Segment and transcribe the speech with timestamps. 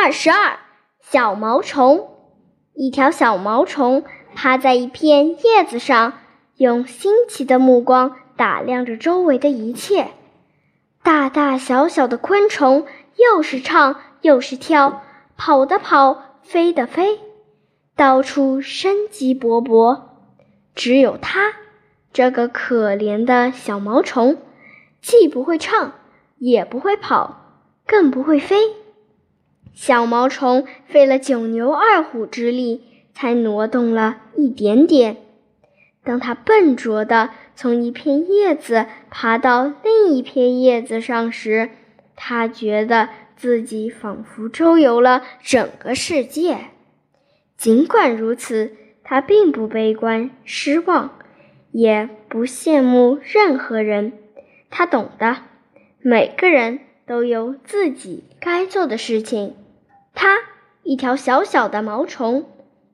[0.00, 0.60] 二十二，
[1.00, 2.08] 小毛虫。
[2.72, 6.12] 一条小毛虫趴在一片叶子上，
[6.54, 10.12] 用新奇的目光打量着周围的一切。
[11.02, 12.86] 大大小小的昆虫，
[13.16, 15.02] 又是唱又是跳，
[15.36, 17.18] 跑的跑，飞的飞，
[17.96, 20.02] 到处生机勃勃。
[20.76, 21.54] 只有它，
[22.12, 24.38] 这个可怜的小毛虫，
[25.02, 25.94] 既不会唱，
[26.36, 28.77] 也不会跑，更不会飞。
[29.74, 32.82] 小毛虫费了九牛二虎之力，
[33.14, 35.16] 才挪动了一点点。
[36.04, 41.70] 当它笨拙地从一片叶子爬到另一片叶子上时，
[42.16, 46.58] 它觉得自己仿佛周游了整个世界。
[47.56, 48.72] 尽管如此，
[49.04, 51.18] 它并不悲观失望，
[51.72, 54.12] 也不羡慕任何人。
[54.70, 55.36] 它懂得，
[56.00, 59.56] 每个人都有自己该做的事情。
[60.14, 60.36] 它
[60.82, 62.44] 一条小小的毛虫，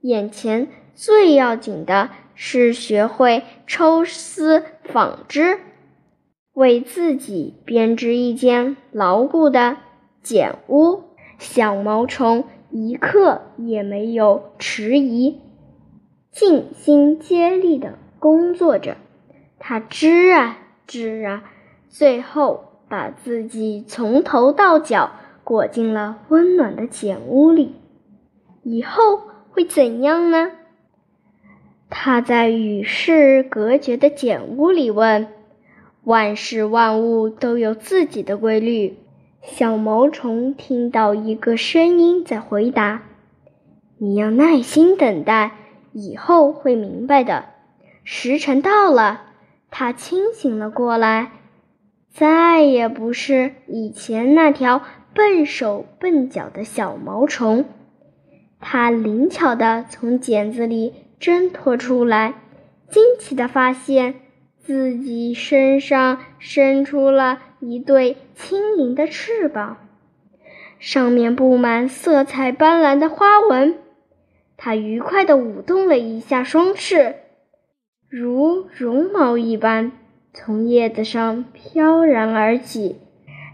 [0.00, 5.58] 眼前最要紧的是学会抽丝纺织，
[6.52, 9.76] 为自己编织一间牢固的
[10.22, 11.02] 茧屋。
[11.38, 15.40] 小毛虫一刻也没有迟疑，
[16.30, 18.96] 尽心竭力地工作着。
[19.58, 21.44] 它织啊织啊，
[21.90, 25.10] 最后把自己从头到脚。
[25.44, 27.76] 裹进了温暖的茧屋里，
[28.64, 30.50] 以后会怎样呢？
[31.88, 35.28] 他在与世隔绝的茧屋里问
[36.02, 38.98] ：“万事万物都有自己的规律。”
[39.40, 43.04] 小毛虫听到一个声音在回答
[43.98, 45.52] ：“你要耐心等待，
[45.92, 47.44] 以后会明白的。”
[48.02, 49.26] 时辰到了，
[49.70, 51.30] 他清醒了过来，
[52.16, 54.82] 再也不是以前那条。
[55.14, 57.64] 笨手笨脚的小毛虫，
[58.60, 62.34] 它灵巧地从茧子里挣脱出来，
[62.90, 64.16] 惊奇地发现
[64.58, 69.78] 自己身上伸出了一对轻盈的翅膀，
[70.78, 73.78] 上面布满色彩斑斓的花纹。
[74.58, 77.14] 它愉快地舞动了一下双翅，
[78.10, 79.92] 如绒毛一般
[80.36, 82.96] 从叶子上飘然而起。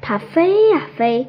[0.00, 1.26] 它飞呀飞。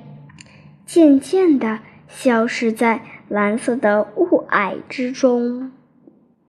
[0.85, 5.71] 渐渐地消失在蓝色的雾霭之中。